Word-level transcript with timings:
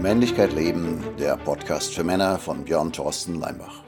Männlichkeit 0.00 0.54
leben, 0.54 1.04
der 1.18 1.36
Podcast 1.36 1.94
für 1.94 2.04
Männer 2.04 2.38
von 2.38 2.64
Björn 2.64 2.90
Thorsten 2.90 3.34
Leimbach. 3.34 3.82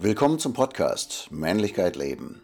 Willkommen 0.00 0.40
zum 0.40 0.54
Podcast 0.54 1.28
Männlichkeit 1.30 1.94
leben. 1.94 2.42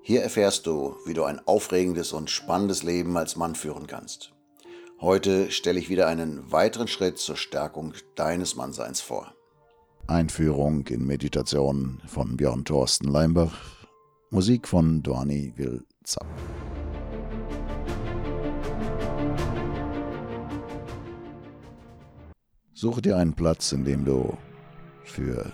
Hier 0.00 0.22
erfährst 0.22 0.66
du, 0.66 0.96
wie 1.04 1.12
du 1.12 1.24
ein 1.24 1.38
aufregendes 1.46 2.14
und 2.14 2.30
spannendes 2.30 2.82
Leben 2.82 3.14
als 3.18 3.36
Mann 3.36 3.54
führen 3.54 3.86
kannst. 3.86 4.32
Heute 5.02 5.50
stelle 5.50 5.78
ich 5.78 5.90
wieder 5.90 6.06
einen 6.06 6.50
weiteren 6.50 6.88
Schritt 6.88 7.18
zur 7.18 7.36
Stärkung 7.36 7.92
deines 8.14 8.56
Mannseins 8.56 9.02
vor. 9.02 9.34
Einführung 10.06 10.86
in 10.86 11.06
Meditation 11.06 12.00
von 12.06 12.38
Björn 12.38 12.64
Thorsten 12.64 13.08
Leimbach. 13.08 13.58
Musik 14.30 14.66
von 14.66 15.02
Dorni 15.02 15.52
Will 15.56 15.84
Zapp. 16.04 16.26
Suche 22.76 23.02
dir 23.02 23.16
einen 23.16 23.34
Platz, 23.34 23.70
in 23.70 23.84
dem 23.84 24.04
du 24.04 24.36
für 25.04 25.52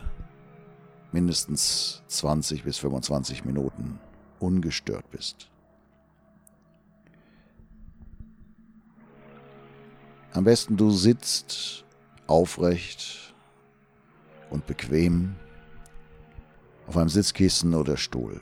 mindestens 1.12 2.02
20 2.06 2.64
bis 2.64 2.78
25 2.78 3.44
Minuten 3.44 4.00
ungestört 4.38 5.10
bist. 5.10 5.50
Am 10.32 10.44
besten 10.44 10.78
du 10.78 10.90
sitzt 10.90 11.84
aufrecht 12.26 13.34
und 14.48 14.66
bequem 14.66 15.36
auf 16.86 16.96
einem 16.96 17.10
Sitzkissen 17.10 17.74
oder 17.74 17.98
Stuhl. 17.98 18.40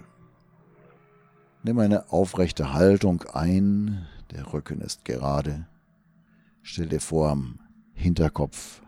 Nimm 1.64 1.80
eine 1.80 2.12
aufrechte 2.12 2.74
Haltung 2.74 3.24
ein, 3.32 4.06
der 4.30 4.52
Rücken 4.52 4.80
ist 4.82 5.04
gerade. 5.04 5.66
Stell 6.62 6.86
dir 6.86 7.00
vor, 7.00 7.30
am 7.30 7.58
Hinterkopf 7.98 8.80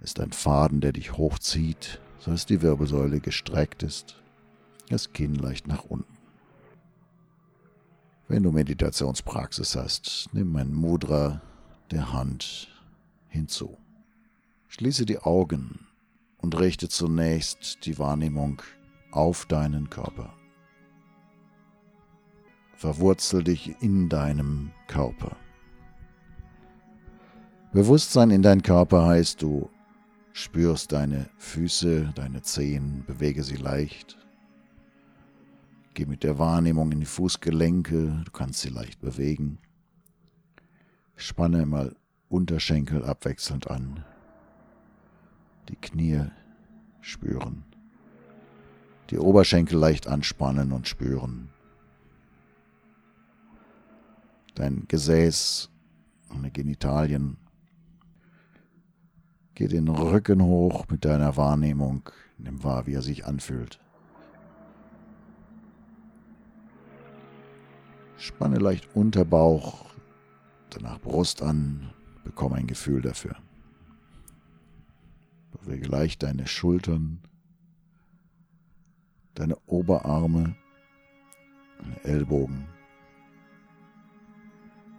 ist 0.00 0.20
ein 0.20 0.30
Faden, 0.30 0.80
der 0.80 0.92
dich 0.92 1.16
hochzieht, 1.16 2.00
sodass 2.20 2.46
die 2.46 2.62
Wirbelsäule 2.62 3.18
gestreckt 3.18 3.82
ist, 3.82 4.22
das 4.88 5.12
Kinn 5.12 5.34
leicht 5.34 5.66
nach 5.66 5.82
unten. 5.82 6.16
Wenn 8.28 8.44
du 8.44 8.52
Meditationspraxis 8.52 9.74
hast, 9.74 10.28
nimm 10.32 10.54
ein 10.54 10.72
Mudra 10.72 11.42
der 11.90 12.12
Hand 12.12 12.68
hinzu. 13.26 13.76
Schließe 14.68 15.06
die 15.06 15.18
Augen 15.18 15.88
und 16.38 16.56
richte 16.56 16.88
zunächst 16.88 17.84
die 17.84 17.98
Wahrnehmung 17.98 18.62
auf 19.10 19.44
deinen 19.46 19.90
Körper. 19.90 20.32
Verwurzel 22.76 23.42
dich 23.42 23.74
in 23.82 24.08
deinem 24.08 24.70
Körper. 24.86 25.36
Bewusstsein 27.76 28.30
in 28.30 28.40
deinen 28.40 28.62
Körper 28.62 29.04
heißt, 29.04 29.42
du 29.42 29.68
spürst 30.32 30.92
deine 30.92 31.28
Füße, 31.36 32.10
deine 32.14 32.40
Zehen, 32.40 33.04
bewege 33.06 33.42
sie 33.42 33.56
leicht. 33.56 34.16
Geh 35.92 36.06
mit 36.06 36.24
der 36.24 36.38
Wahrnehmung 36.38 36.90
in 36.92 37.00
die 37.00 37.04
Fußgelenke, 37.04 38.22
du 38.24 38.30
kannst 38.30 38.62
sie 38.62 38.70
leicht 38.70 39.02
bewegen. 39.02 39.58
Spanne 41.16 41.66
mal 41.66 41.94
Unterschenkel 42.30 43.04
abwechselnd 43.04 43.70
an. 43.70 44.02
Die 45.68 45.76
Knie 45.76 46.22
spüren. 47.02 47.62
Die 49.10 49.18
Oberschenkel 49.18 49.78
leicht 49.78 50.06
anspannen 50.06 50.72
und 50.72 50.88
spüren. 50.88 51.50
Dein 54.54 54.86
Gesäß, 54.88 55.68
deine 56.30 56.50
Genitalien 56.50 57.36
Geh 59.56 59.68
den 59.68 59.88
Rücken 59.88 60.42
hoch 60.42 60.84
mit 60.90 61.06
deiner 61.06 61.38
Wahrnehmung. 61.38 62.10
Nimm 62.36 62.62
wahr, 62.62 62.86
wie 62.86 62.92
er 62.92 63.00
sich 63.00 63.24
anfühlt. 63.24 63.80
Spanne 68.18 68.58
leicht 68.58 68.94
Unterbauch, 68.94 69.86
danach 70.68 71.00
Brust 71.00 71.40
an, 71.40 71.90
bekomme 72.22 72.56
ein 72.56 72.66
Gefühl 72.66 73.00
dafür. 73.00 73.34
Bewege 75.52 75.86
leicht 75.86 76.22
deine 76.22 76.46
Schultern, 76.46 77.22
deine 79.32 79.56
Oberarme, 79.64 80.54
deine 81.78 82.04
Ellbogen, 82.04 82.66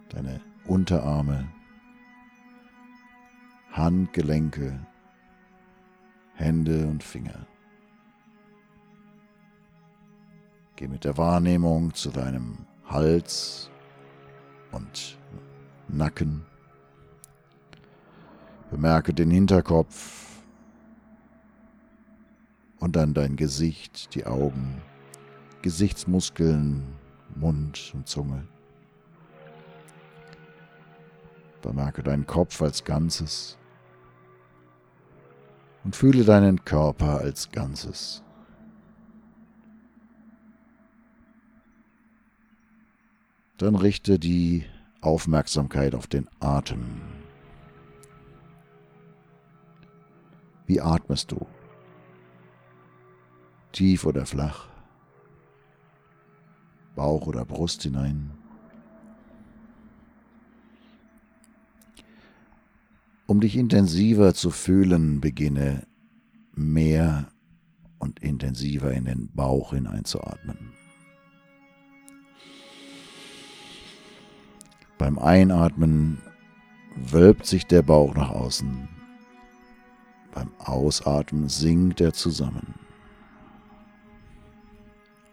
deine 0.08 0.40
Unterarme, 0.66 1.48
Handgelenke, 3.78 4.76
Hände 6.34 6.88
und 6.88 7.04
Finger. 7.04 7.46
Geh 10.74 10.88
mit 10.88 11.04
der 11.04 11.16
Wahrnehmung 11.16 11.94
zu 11.94 12.10
deinem 12.10 12.58
Hals 12.86 13.70
und 14.72 15.16
Nacken. 15.86 16.44
Bemerke 18.70 19.14
den 19.14 19.30
Hinterkopf 19.30 20.42
und 22.80 22.96
dann 22.96 23.14
dein 23.14 23.36
Gesicht, 23.36 24.12
die 24.16 24.26
Augen, 24.26 24.82
Gesichtsmuskeln, 25.62 26.82
Mund 27.36 27.92
und 27.94 28.08
Zunge. 28.08 28.44
Bemerke 31.62 32.02
deinen 32.02 32.26
Kopf 32.26 32.60
als 32.60 32.82
Ganzes 32.82 33.56
und 35.84 35.96
fühle 35.96 36.24
deinen 36.24 36.64
Körper 36.64 37.18
als 37.18 37.50
Ganzes. 37.50 38.22
Dann 43.58 43.74
richte 43.74 44.18
die 44.18 44.64
Aufmerksamkeit 45.00 45.94
auf 45.94 46.06
den 46.06 46.28
Atem. 46.40 47.00
Wie 50.66 50.80
atmest 50.80 51.32
du? 51.32 51.46
Tief 53.72 54.04
oder 54.04 54.26
flach? 54.26 54.68
Bauch 56.94 57.26
oder 57.26 57.44
Brust 57.44 57.82
hinein? 57.82 58.30
Um 63.28 63.40
dich 63.40 63.58
intensiver 63.58 64.32
zu 64.32 64.50
fühlen, 64.50 65.20
beginne 65.20 65.86
mehr 66.54 67.28
und 67.98 68.20
intensiver 68.20 68.90
in 68.94 69.04
den 69.04 69.30
Bauch 69.34 69.74
hineinzuatmen. 69.74 70.72
Beim 74.96 75.18
Einatmen 75.18 76.22
wölbt 76.96 77.44
sich 77.44 77.66
der 77.66 77.82
Bauch 77.82 78.14
nach 78.14 78.30
außen. 78.30 78.88
Beim 80.32 80.50
Ausatmen 80.56 81.50
sinkt 81.50 82.00
er 82.00 82.14
zusammen. 82.14 82.76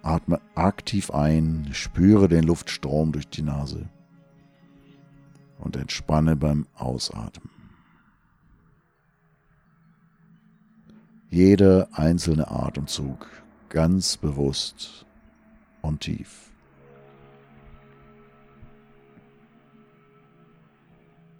Atme 0.02 0.42
aktiv 0.54 1.12
ein, 1.12 1.70
spüre 1.72 2.28
den 2.28 2.44
Luftstrom 2.44 3.14
durch 3.14 3.30
die 3.30 3.44
Nase 3.44 3.88
und 5.60 5.78
entspanne 5.78 6.36
beim 6.36 6.68
Ausatmen. 6.76 7.65
Jeder 11.30 11.90
einzelne 11.92 12.50
Atemzug 12.50 13.28
ganz 13.70 14.18
bewusst 14.18 15.06
und 15.82 16.02
tief. 16.02 16.52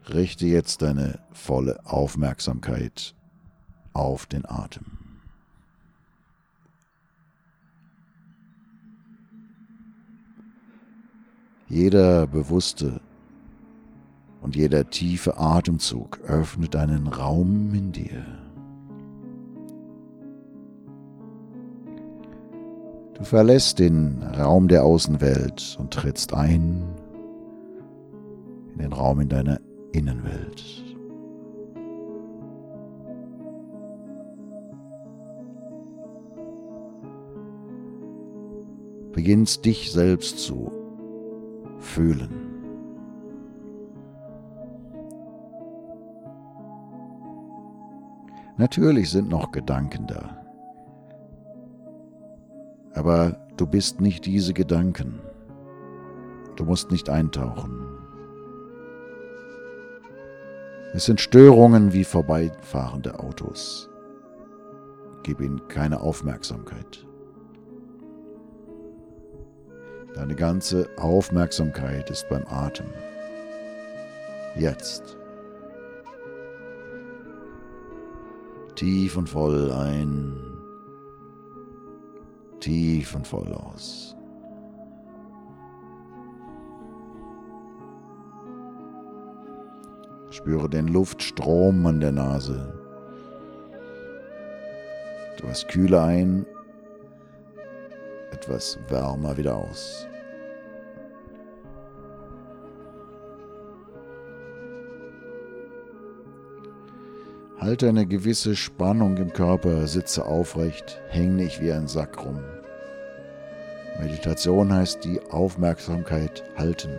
Richte 0.10 0.46
jetzt 0.46 0.82
deine 0.82 1.20
volle 1.32 1.80
Aufmerksamkeit 1.86 3.16
auf 3.94 4.26
den 4.26 4.46
Atem. 4.46 4.86
Jeder 11.68 12.28
bewusste 12.28 13.02
und 14.42 14.56
jeder 14.56 14.90
tiefe 14.90 15.38
Atemzug 15.40 16.20
öffnet 16.20 16.76
einen 16.76 17.08
Raum 17.08 17.74
in 17.74 17.92
dir. 17.92 18.45
Du 23.26 23.30
verlässt 23.30 23.80
den 23.80 24.22
Raum 24.38 24.68
der 24.68 24.84
Außenwelt 24.84 25.78
und 25.80 25.92
trittst 25.92 26.36
ein 26.36 26.84
in 28.72 28.78
den 28.78 28.94
Raum 28.94 29.20
in 29.20 29.30
deiner 29.30 29.60
Innenwelt. 29.94 30.64
Beginnst 39.12 39.66
dich 39.66 39.92
selbst 39.92 40.38
zu 40.38 40.72
fühlen. 41.80 42.30
Natürlich 48.58 49.10
sind 49.10 49.30
noch 49.30 49.52
Gedanken 49.52 50.06
da. 50.06 50.45
Aber 52.96 53.38
du 53.58 53.68
bist 53.68 54.02
nicht 54.02 54.26
diese 54.26 54.54
Gedanken. 54.54 55.20
Du 56.56 56.64
musst 56.64 56.92
nicht 56.92 57.10
eintauchen. 57.10 57.86
Es 60.94 61.04
sind 61.04 61.20
Störungen 61.20 61.92
wie 61.92 62.06
vorbeifahrende 62.06 63.20
Autos. 63.20 63.90
Gib 65.24 65.42
ihnen 65.42 65.68
keine 65.68 66.00
Aufmerksamkeit. 66.00 67.06
Deine 70.14 70.36
ganze 70.36 70.88
Aufmerksamkeit 70.98 72.10
ist 72.10 72.30
beim 72.30 72.46
Atem. 72.48 72.86
Jetzt. 74.56 75.18
Tief 78.76 79.18
und 79.18 79.28
voll 79.28 79.74
ein. 79.74 80.55
Tief 82.60 83.16
und 83.16 83.28
voll 83.28 83.54
aus. 83.54 84.16
Spüre 90.30 90.70
den 90.70 90.88
Luftstrom 90.88 91.86
an 91.86 92.00
der 92.00 92.12
Nase. 92.12 92.74
Etwas 95.34 95.68
kühler 95.68 96.04
ein, 96.04 96.46
etwas 98.32 98.78
wärmer 98.90 99.38
wieder 99.38 99.56
aus. 99.56 100.08
Halte 107.66 107.90
eine 107.90 108.06
gewisse 108.06 108.56
Spannung 108.56 109.18
im 109.18 109.34
Körper, 109.34 109.88
sitze 109.88 110.24
aufrecht, 110.24 111.02
häng 111.10 111.36
nicht 111.36 111.64
wie 111.64 111.72
ein 111.72 111.88
Sack 111.88 112.24
rum. 112.24 112.40
Meditation 114.00 114.72
heißt 114.72 115.04
die 115.04 115.20
Aufmerksamkeit 115.32 116.44
halten. 116.56 116.92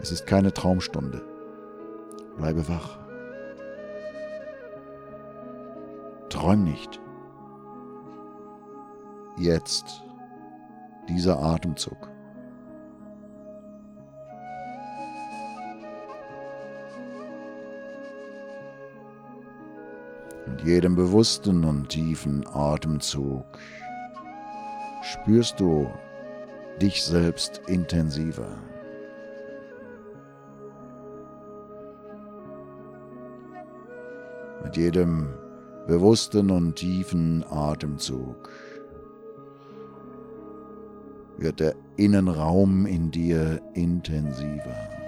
Es 0.00 0.10
ist 0.10 0.26
keine 0.26 0.54
Traumstunde. 0.54 1.20
Bleibe 2.38 2.66
wach. 2.66 2.98
Träum 6.30 6.64
nicht. 6.64 6.98
Jetzt 9.36 10.02
dieser 11.10 11.42
Atemzug. 11.42 12.09
Mit 20.46 20.62
jedem 20.62 20.96
bewussten 20.96 21.64
und 21.64 21.88
tiefen 21.88 22.46
Atemzug 22.46 23.44
spürst 25.02 25.60
du 25.60 25.88
dich 26.80 27.02
selbst 27.02 27.60
intensiver. 27.66 28.58
Mit 34.64 34.76
jedem 34.76 35.28
bewussten 35.86 36.50
und 36.50 36.76
tiefen 36.76 37.44
Atemzug 37.48 38.50
wird 41.38 41.60
der 41.60 41.74
Innenraum 41.96 42.86
in 42.86 43.10
dir 43.10 43.60
intensiver. 43.74 44.99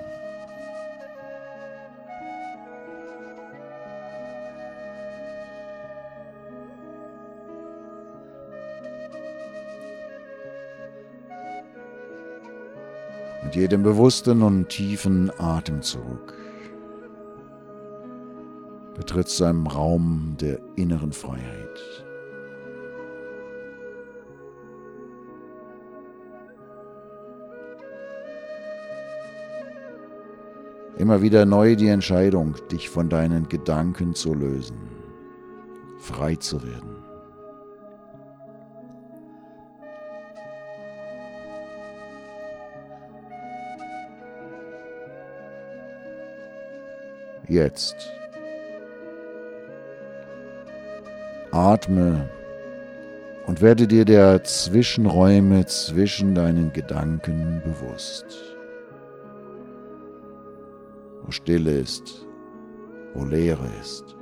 Mit 13.44 13.56
jedem 13.56 13.82
bewussten 13.82 14.42
und 14.42 14.68
tiefen 14.68 15.30
Atemzug 15.38 16.34
betrittst 18.94 19.40
du 19.40 19.44
Raum 19.66 20.36
der 20.40 20.60
inneren 20.76 21.12
Freiheit. 21.12 22.04
Immer 30.98 31.22
wieder 31.22 31.46
neu 31.46 31.74
die 31.74 31.88
Entscheidung, 31.88 32.54
dich 32.70 32.88
von 32.90 33.08
deinen 33.08 33.48
Gedanken 33.48 34.14
zu 34.14 34.34
lösen, 34.34 34.76
frei 35.98 36.36
zu 36.36 36.62
werden. 36.62 37.11
Jetzt. 47.52 48.10
Atme 51.50 52.31
und 53.46 53.60
werde 53.60 53.87
dir 53.87 54.06
der 54.06 54.43
Zwischenräume 54.43 55.66
zwischen 55.66 56.34
deinen 56.34 56.72
Gedanken 56.72 57.60
bewusst 57.62 58.52
wo 61.25 61.31
Stille 61.31 61.78
ist, 61.78 62.26
wo 63.14 63.25
Leere 63.25 63.69
ist. 63.81 64.16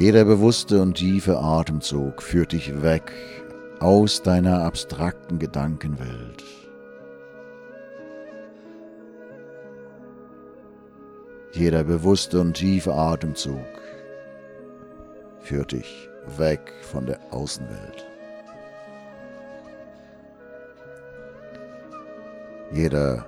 Jeder 0.00 0.24
bewusste 0.24 0.80
und 0.80 0.94
tiefe 0.94 1.40
Atemzug 1.40 2.22
führt 2.22 2.52
dich 2.52 2.80
weg 2.80 3.12
aus 3.80 4.22
deiner 4.22 4.64
abstrakten 4.64 5.38
Gedankenwelt. 5.38 6.42
Jeder 11.52 11.84
bewusste 11.84 12.40
und 12.40 12.54
tiefe 12.54 12.94
Atemzug 12.94 13.60
führt 15.40 15.72
dich 15.72 16.08
weg 16.38 16.72
von 16.80 17.04
der 17.04 17.20
Außenwelt. 17.30 18.06
Jeder 22.72 23.26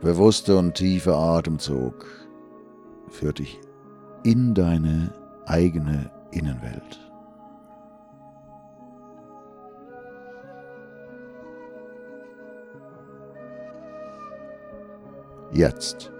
bewusste 0.00 0.56
und 0.56 0.74
tiefe 0.74 1.16
Atemzug 1.16 2.06
führt 3.08 3.40
dich 3.40 3.58
in 4.22 4.54
deine 4.54 5.10
eigene 5.46 6.10
Innenwelt. 6.30 7.04
jetzt. 15.54 16.13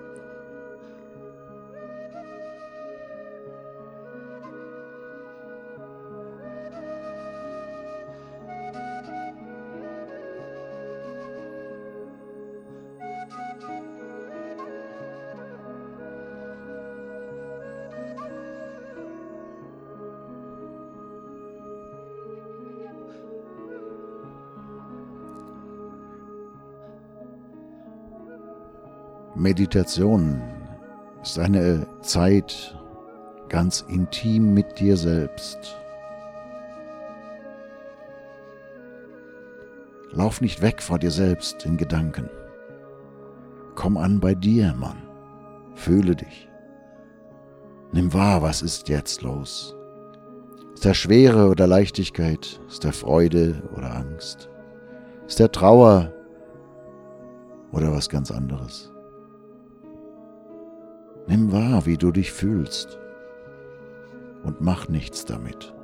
Meditation 29.45 30.41
ist 31.23 31.39
eine 31.39 31.87
Zeit 32.01 32.75
ganz 33.51 33.85
intim 33.89 34.55
mit 34.55 34.81
dir 34.81 34.97
selbst. 34.97 35.77
Lauf 40.13 40.41
nicht 40.41 40.63
weg 40.63 40.81
vor 40.81 40.99
dir 40.99 41.11
selbst 41.11 41.67
in 41.67 41.77
Gedanken. 41.77 42.31
Komm 43.75 43.99
an 43.99 44.19
bei 44.19 44.35
dir, 44.35 44.73
Mann. 44.73 45.03
Fühle 45.75 46.17
dich. 46.17 46.49
Nimm 47.93 48.15
wahr, 48.15 48.41
was 48.41 48.63
ist 48.63 48.89
jetzt 48.89 49.21
los. 49.21 49.77
Ist 50.73 50.87
der 50.87 50.95
Schwere 50.95 51.51
oder 51.51 51.67
Leichtigkeit? 51.67 52.59
Ist 52.67 52.83
der 52.83 52.95
Freude 52.95 53.63
oder 53.77 53.95
Angst? 53.95 54.49
Ist 55.27 55.39
der 55.39 55.53
Trauer 55.53 56.11
oder 57.73 57.93
was 57.93 58.09
ganz 58.09 58.31
anderes. 58.31 58.94
Nimm 61.27 61.53
wahr, 61.53 61.87
wie 61.87 61.97
du 61.97 62.13
dich 62.13 62.33
fühlst 62.33 62.99
und 64.43 64.61
mach 64.61 64.89
nichts 64.89 65.25
damit. 65.25 65.75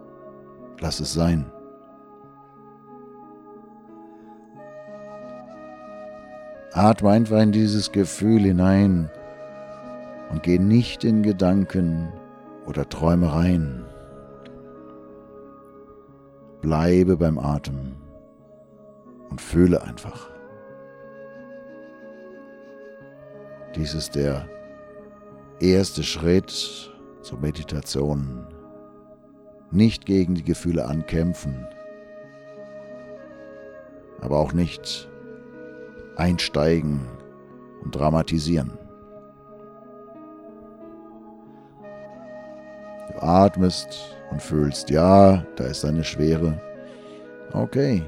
Lass 0.81 1.01
es 1.01 1.13
sein. 1.13 1.51
Atme 6.73 7.11
einfach 7.11 7.41
in 7.41 7.53
dieses 7.53 7.91
Gefühl 7.91 8.43
hinein 8.43 9.11
und 10.31 10.43
geh 10.43 10.59
nicht 10.59 11.05
in 11.05 11.23
Gedanken 11.23 12.13
oder 12.67 12.89
Träumereien. 12.89 13.85
Bleibe 16.61 17.17
beim 17.17 17.39
Atem 17.39 17.97
und 19.31 19.41
fühle 19.41 19.83
einfach. 19.83 20.29
Dies 23.75 23.95
ist 23.95 24.15
der 24.15 24.47
erste 25.61 26.03
Schritt 26.03 26.91
zur 27.23 27.39
Meditation. 27.39 28.47
Nicht 29.71 30.07
gegen 30.07 30.35
die 30.35 30.43
Gefühle 30.43 30.87
ankämpfen, 30.87 31.67
aber 34.21 34.39
auch 34.39 34.53
nicht 34.53 35.09
einsteigen 36.17 37.01
und 37.85 37.95
dramatisieren. 37.95 38.73
Du 43.13 43.23
atmest 43.23 44.17
und 44.31 44.43
fühlst, 44.43 44.91
ja, 44.91 45.45
da 45.57 45.65
ist 45.65 45.85
eine 45.85 46.05
Schwere. 46.05 46.61
Okay. 47.53 48.03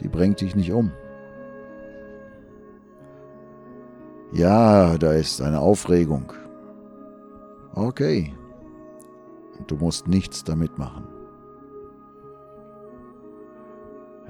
Die 0.00 0.08
bringt 0.08 0.40
dich 0.40 0.56
nicht 0.56 0.72
um. 0.72 0.90
Ja, 4.32 4.96
da 4.96 5.12
ist 5.12 5.42
eine 5.42 5.60
Aufregung. 5.60 6.32
Okay. 7.74 8.32
Du 9.66 9.76
musst 9.76 10.06
nichts 10.06 10.44
damit 10.44 10.78
machen. 10.78 11.06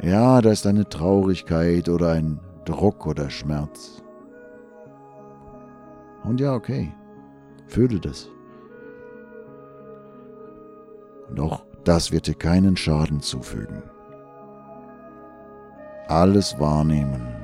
Ja, 0.02 0.40
da 0.40 0.50
ist 0.50 0.66
eine 0.66 0.88
Traurigkeit 0.88 1.88
oder 1.88 2.12
ein 2.12 2.40
Druck 2.64 3.06
oder 3.06 3.28
Schmerz. 3.28 4.02
Und 6.24 6.40
ja, 6.40 6.54
okay. 6.54 6.92
Fühle 7.66 8.00
das. 8.00 8.28
Auch 11.38 11.64
das 11.84 12.10
wird 12.10 12.26
dir 12.26 12.34
keinen 12.34 12.76
Schaden 12.76 13.20
zufügen. 13.20 13.82
Alles 16.08 16.58
wahrnehmen 16.58 17.39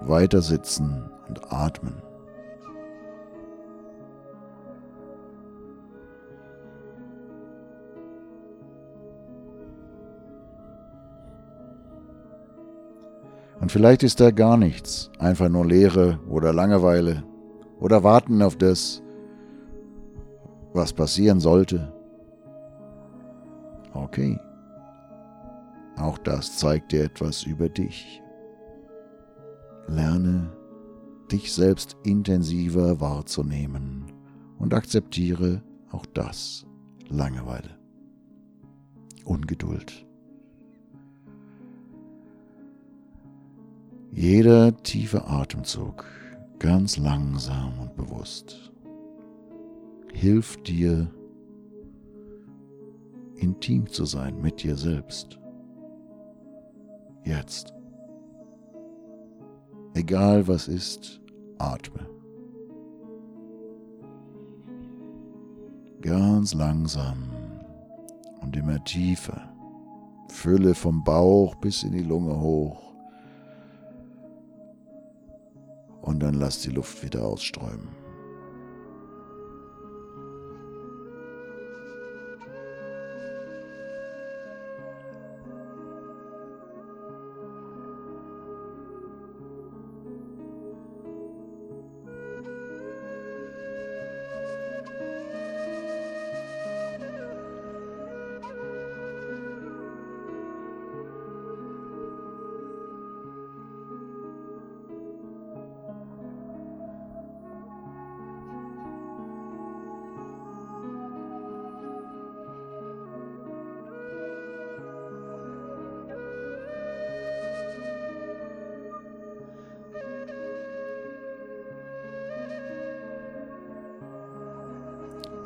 weiter 0.00 0.42
sitzen 0.42 1.10
und 1.28 1.52
atmen. 1.52 2.02
Und 13.60 13.72
vielleicht 13.72 14.02
ist 14.02 14.20
da 14.20 14.30
gar 14.30 14.56
nichts, 14.56 15.10
einfach 15.18 15.48
nur 15.48 15.66
Leere 15.66 16.20
oder 16.28 16.52
Langeweile 16.52 17.24
oder 17.80 18.02
Warten 18.02 18.40
auf 18.40 18.56
das, 18.56 19.02
was 20.72 20.92
passieren 20.92 21.40
sollte. 21.40 21.92
Okay. 23.92 24.38
Auch 25.98 26.18
das 26.18 26.56
zeigt 26.56 26.92
dir 26.92 27.04
etwas 27.04 27.42
über 27.42 27.68
dich. 27.68 28.22
Lerne, 29.88 30.52
dich 31.32 31.52
selbst 31.52 31.96
intensiver 32.04 33.00
wahrzunehmen 33.00 34.12
und 34.58 34.74
akzeptiere 34.74 35.62
auch 35.90 36.04
das 36.06 36.66
Langeweile, 37.08 37.70
Ungeduld. 39.24 40.06
Jeder 44.10 44.76
tiefe 44.82 45.26
Atemzug, 45.26 46.04
ganz 46.58 46.98
langsam 46.98 47.78
und 47.78 47.96
bewusst, 47.96 48.72
hilft 50.12 50.68
dir, 50.68 51.10
intim 53.36 53.86
zu 53.86 54.04
sein 54.04 54.40
mit 54.40 54.62
dir 54.62 54.76
selbst. 54.76 55.38
Jetzt. 57.24 57.77
Egal 59.98 60.46
was 60.46 60.68
ist, 60.68 61.20
atme. 61.58 62.08
Ganz 66.00 66.54
langsam 66.54 67.24
und 68.40 68.56
immer 68.56 68.84
tiefer. 68.84 69.52
Fülle 70.28 70.76
vom 70.76 71.02
Bauch 71.02 71.56
bis 71.56 71.82
in 71.82 71.90
die 71.90 72.04
Lunge 72.04 72.38
hoch. 72.38 72.80
Und 76.02 76.20
dann 76.20 76.34
lass 76.34 76.60
die 76.60 76.70
Luft 76.70 77.02
wieder 77.02 77.26
ausströmen. 77.26 77.97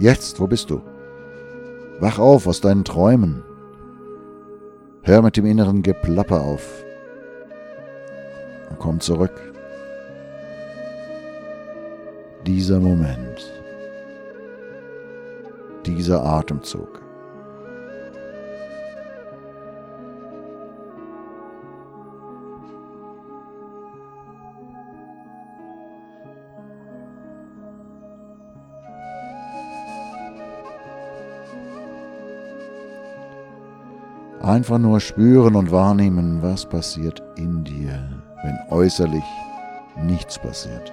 Jetzt, 0.02 0.40
wo 0.40 0.48
bist 0.48 0.68
du? 0.68 0.82
Wach 2.00 2.18
auf 2.18 2.48
aus 2.48 2.60
deinen 2.60 2.82
Träumen. 2.82 3.44
Hör 5.02 5.22
mit 5.22 5.36
dem 5.36 5.46
inneren 5.46 5.84
Geplapper 5.84 6.40
auf. 6.40 6.84
Und 8.68 8.80
komm 8.80 8.98
zurück. 8.98 9.30
Dieser 12.44 12.80
Moment. 12.80 13.52
Dieser 15.86 16.24
Atemzug. 16.24 17.01
Einfach 34.52 34.76
nur 34.76 35.00
spüren 35.00 35.56
und 35.56 35.72
wahrnehmen, 35.72 36.42
was 36.42 36.66
passiert 36.66 37.22
in 37.36 37.64
dir, 37.64 38.06
wenn 38.44 38.58
äußerlich 38.68 39.24
nichts 39.96 40.38
passiert. 40.38 40.92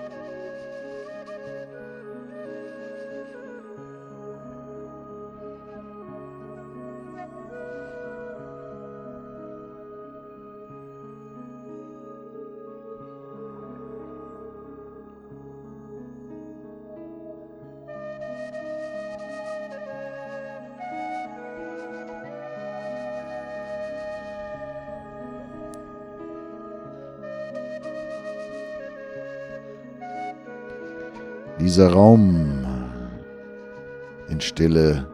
Dieser 31.70 31.92
Raum 31.92 32.66
in 34.28 34.42
Stille 34.42 35.06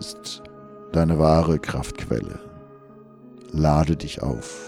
ist 0.00 0.42
deine 0.90 1.20
wahre 1.20 1.60
Kraftquelle. 1.60 2.40
Lade 3.52 3.94
dich 3.94 4.20
auf. 4.20 4.65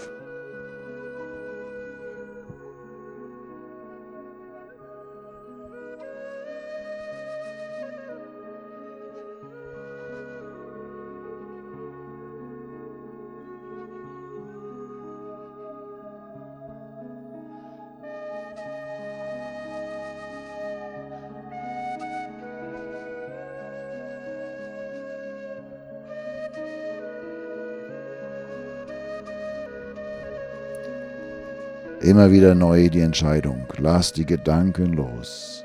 Immer 32.09 32.31
wieder 32.31 32.55
neu 32.55 32.89
die 32.89 33.01
Entscheidung. 33.01 33.67
Lass 33.77 34.11
die 34.11 34.25
Gedanken 34.25 34.93
los. 34.93 35.63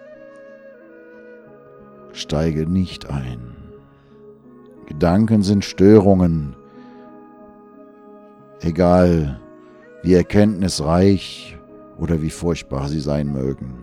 Steige 2.12 2.66
nicht 2.66 3.08
ein. 3.08 3.56
Gedanken 4.84 5.42
sind 5.42 5.64
Störungen. 5.64 6.54
Egal, 8.60 9.40
wie 10.02 10.12
erkenntnisreich 10.12 11.56
oder 11.96 12.20
wie 12.20 12.28
furchtbar 12.28 12.88
sie 12.88 13.00
sein 13.00 13.32
mögen. 13.32 13.78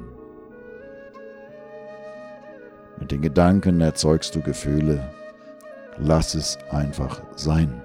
Mit 3.00 3.12
den 3.12 3.24
Gedanken 3.24 3.82
erzeugst 3.82 4.36
du 4.36 4.41
Gefühle. 4.41 5.01
Lass 5.98 6.36
es 6.36 6.60
einfach 6.70 7.24
sein. 7.36 7.82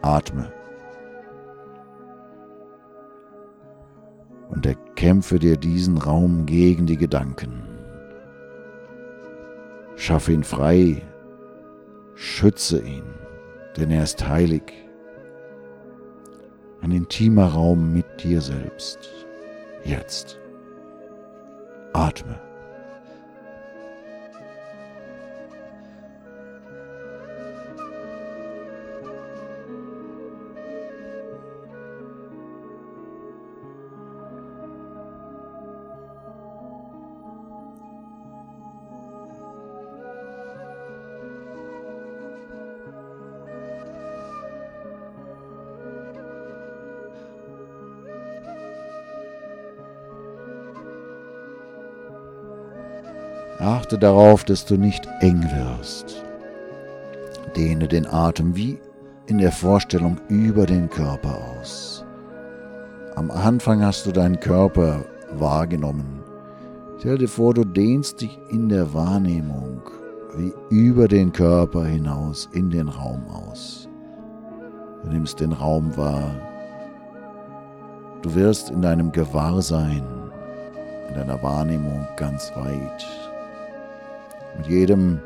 Atme. 0.00 0.52
Und 4.52 4.66
erkämpfe 4.66 5.38
dir 5.38 5.56
diesen 5.56 5.98
Raum 5.98 6.46
gegen 6.46 6.86
die 6.86 6.98
Gedanken. 6.98 7.62
Schaffe 9.96 10.32
ihn 10.32 10.44
frei, 10.44 11.02
schütze 12.14 12.80
ihn, 12.80 13.04
denn 13.76 13.90
er 13.90 14.04
ist 14.04 14.28
heilig. 14.28 14.62
Ein 16.82 16.92
intimer 16.92 17.46
Raum 17.46 17.92
mit 17.92 18.22
dir 18.22 18.40
selbst. 18.40 18.98
Jetzt. 19.84 20.38
Atme. 21.92 22.51
Achte 53.62 53.96
darauf, 53.96 54.42
dass 54.42 54.64
du 54.64 54.76
nicht 54.76 55.08
eng 55.20 55.44
wirst. 55.44 56.24
Dehne 57.56 57.86
den 57.86 58.08
Atem 58.08 58.56
wie 58.56 58.80
in 59.26 59.38
der 59.38 59.52
Vorstellung 59.52 60.20
über 60.28 60.66
den 60.66 60.90
Körper 60.90 61.38
aus. 61.60 62.04
Am 63.14 63.30
Anfang 63.30 63.84
hast 63.84 64.04
du 64.04 64.10
deinen 64.10 64.40
Körper 64.40 65.04
wahrgenommen. 65.34 66.24
Stell 66.98 67.18
dir 67.18 67.28
vor, 67.28 67.54
du 67.54 67.64
dehnst 67.64 68.20
dich 68.20 68.36
in 68.50 68.68
der 68.68 68.92
Wahrnehmung 68.94 69.80
wie 70.34 70.52
über 70.70 71.06
den 71.06 71.32
Körper 71.32 71.84
hinaus 71.84 72.48
in 72.52 72.68
den 72.68 72.88
Raum 72.88 73.22
aus. 73.28 73.88
Du 75.04 75.10
nimmst 75.10 75.38
den 75.38 75.52
Raum 75.52 75.96
wahr. 75.96 76.34
Du 78.22 78.34
wirst 78.34 78.70
in 78.70 78.82
deinem 78.82 79.12
Gewahrsein, 79.12 80.02
in 81.08 81.14
deiner 81.14 81.40
Wahrnehmung 81.44 82.08
ganz 82.16 82.50
weit 82.56 83.21
mit 84.56 84.66
jedem 84.66 85.20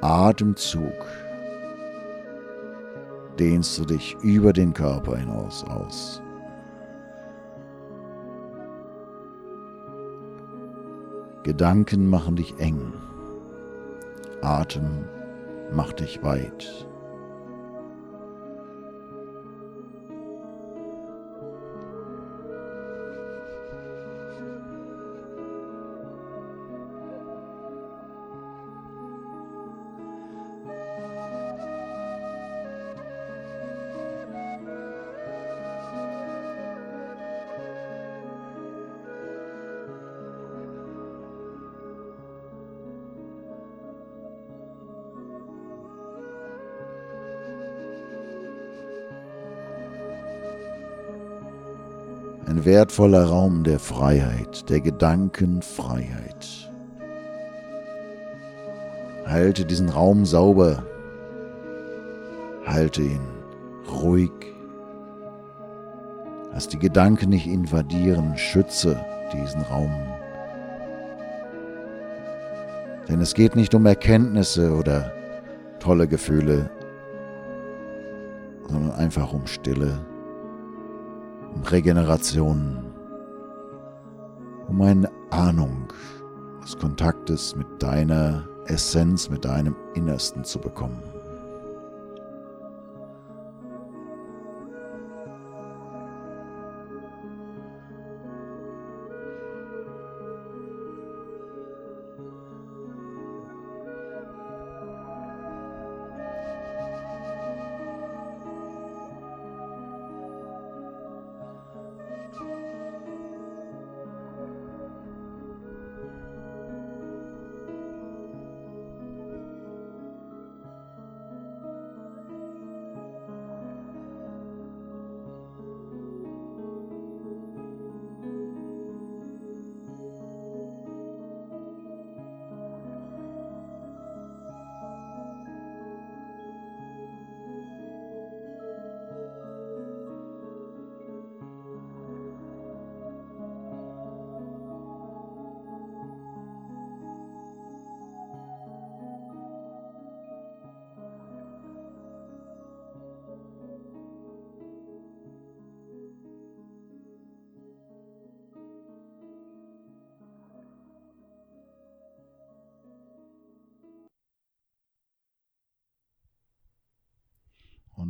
Atemzug 0.00 1.06
dehnst 3.38 3.78
du 3.78 3.84
dich 3.84 4.16
über 4.22 4.52
den 4.52 4.72
Körper 4.72 5.16
hinaus 5.16 5.64
aus. 5.64 6.22
Gedanken 11.42 12.08
machen 12.10 12.36
dich 12.36 12.58
eng. 12.58 12.92
Atem 14.42 15.04
macht 15.72 16.00
dich 16.00 16.22
weit. 16.22 16.88
Ein 52.56 52.64
wertvoller 52.64 53.26
Raum 53.26 53.64
der 53.64 53.78
Freiheit, 53.78 54.70
der 54.70 54.80
Gedankenfreiheit. 54.80 56.72
Halte 59.26 59.66
diesen 59.66 59.90
Raum 59.90 60.24
sauber, 60.24 60.82
halte 62.64 63.02
ihn 63.02 63.20
ruhig. 63.92 64.30
Lass 66.50 66.66
die 66.66 66.78
Gedanken 66.78 67.28
nicht 67.28 67.46
invadieren, 67.46 68.38
schütze 68.38 69.04
diesen 69.34 69.60
Raum. 69.60 69.92
Denn 73.06 73.20
es 73.20 73.34
geht 73.34 73.54
nicht 73.54 73.74
um 73.74 73.84
Erkenntnisse 73.84 74.72
oder 74.72 75.12
tolle 75.78 76.08
Gefühle, 76.08 76.70
sondern 78.66 78.92
einfach 78.92 79.34
um 79.34 79.46
Stille. 79.46 79.98
Regeneration, 81.64 82.84
um 84.68 84.82
eine 84.82 85.10
Ahnung 85.30 85.88
des 86.62 86.76
Kontaktes 86.76 87.54
mit 87.56 87.66
deiner 87.82 88.48
Essenz, 88.66 89.28
mit 89.30 89.44
deinem 89.44 89.76
Innersten 89.94 90.44
zu 90.44 90.58
bekommen. 90.58 91.02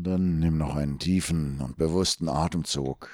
Dann 0.06 0.38
nimm 0.38 0.56
noch 0.56 0.76
einen 0.76 0.98
tiefen 0.98 1.60
und 1.60 1.76
bewussten 1.76 2.28
Atemzug. 2.28 3.10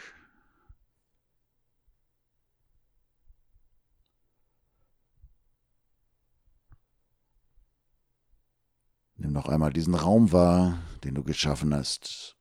Nimm 9.16 9.32
noch 9.32 9.48
einmal 9.48 9.72
diesen 9.72 9.94
Raum 9.94 10.32
wahr, 10.32 10.78
den 11.04 11.14
du 11.14 11.22
geschaffen 11.22 11.74
hast. 11.74 12.36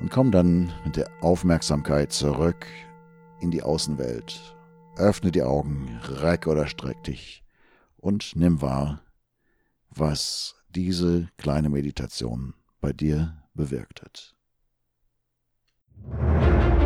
Und 0.00 0.10
komm 0.10 0.30
dann 0.30 0.72
mit 0.84 0.96
der 0.96 1.10
Aufmerksamkeit 1.20 2.12
zurück 2.12 2.66
in 3.40 3.50
die 3.50 3.62
Außenwelt. 3.62 4.56
Öffne 4.96 5.32
die 5.32 5.42
Augen, 5.42 6.00
reck 6.04 6.46
oder 6.46 6.66
streck 6.66 7.02
dich 7.04 7.44
und 7.96 8.36
nimm 8.36 8.62
wahr, 8.62 9.02
was 9.90 10.54
diese 10.68 11.28
kleine 11.38 11.68
Meditation 11.68 12.54
bei 12.80 12.92
dir 12.92 13.42
bewirkt 13.54 14.02
hat. 14.02 14.34
Musik 16.04 16.78